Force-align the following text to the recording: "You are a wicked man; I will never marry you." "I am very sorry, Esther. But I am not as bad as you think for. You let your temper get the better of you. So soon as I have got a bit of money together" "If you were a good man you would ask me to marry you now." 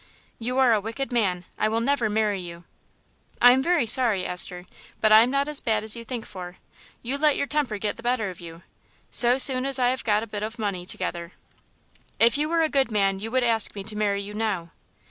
"You 0.39 0.57
are 0.57 0.73
a 0.73 0.81
wicked 0.81 1.11
man; 1.11 1.45
I 1.59 1.67
will 1.69 1.79
never 1.79 2.09
marry 2.09 2.41
you." 2.41 2.63
"I 3.39 3.51
am 3.51 3.61
very 3.61 3.85
sorry, 3.85 4.25
Esther. 4.25 4.65
But 4.99 5.11
I 5.11 5.21
am 5.21 5.29
not 5.29 5.47
as 5.47 5.59
bad 5.59 5.83
as 5.83 5.95
you 5.95 6.03
think 6.03 6.25
for. 6.25 6.57
You 7.03 7.19
let 7.19 7.37
your 7.37 7.45
temper 7.45 7.77
get 7.77 7.97
the 7.97 8.01
better 8.01 8.31
of 8.31 8.41
you. 8.41 8.63
So 9.11 9.37
soon 9.37 9.63
as 9.63 9.77
I 9.77 9.89
have 9.89 10.03
got 10.03 10.23
a 10.23 10.25
bit 10.25 10.41
of 10.41 10.57
money 10.57 10.87
together" 10.87 11.33
"If 12.27 12.35
you 12.35 12.49
were 12.49 12.63
a 12.63 12.67
good 12.67 12.89
man 12.89 13.19
you 13.19 13.29
would 13.29 13.43
ask 13.43 13.75
me 13.75 13.83
to 13.83 13.95
marry 13.95 14.23
you 14.23 14.33
now." 14.33 14.71